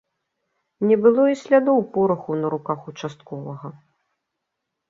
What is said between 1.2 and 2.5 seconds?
і слядоў пораху на